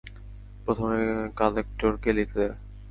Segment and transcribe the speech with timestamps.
[0.65, 0.99] প্রথমে
[1.39, 2.45] কালেক্টরকে লিখলে।